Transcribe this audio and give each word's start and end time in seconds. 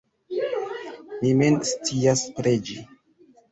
mi 1.19 1.35
mem 1.43 1.55
scias 1.73 2.25
preĝi. 2.41 2.81